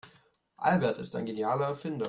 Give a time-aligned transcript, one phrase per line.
[0.57, 1.99] Albert ist ein genialer Erfinder.